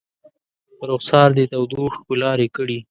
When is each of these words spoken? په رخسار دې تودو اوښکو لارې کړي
په 0.77 0.83
رخسار 0.91 1.29
دې 1.37 1.45
تودو 1.51 1.77
اوښکو 1.83 2.13
لارې 2.23 2.47
کړي 2.55 2.77